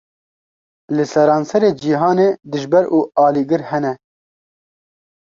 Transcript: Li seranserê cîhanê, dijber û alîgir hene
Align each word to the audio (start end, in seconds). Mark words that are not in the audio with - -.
Li 0.95 1.03
seranserê 1.13 1.71
cîhanê, 1.81 2.29
dijber 2.51 2.85
û 2.95 2.99
alîgir 3.25 3.61
hene 3.69 3.93